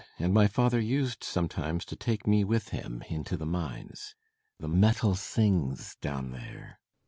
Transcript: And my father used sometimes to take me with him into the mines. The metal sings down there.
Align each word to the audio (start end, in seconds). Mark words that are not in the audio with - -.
And 0.17 0.33
my 0.33 0.47
father 0.47 0.79
used 0.81 1.23
sometimes 1.23 1.85
to 1.85 1.95
take 1.95 2.25
me 2.25 2.43
with 2.43 2.69
him 2.69 3.03
into 3.07 3.37
the 3.37 3.45
mines. 3.45 4.15
The 4.59 4.67
metal 4.67 5.13
sings 5.13 5.95
down 6.01 6.31
there. 6.31 6.79